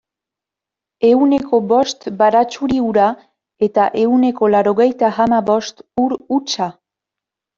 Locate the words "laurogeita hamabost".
4.53-5.85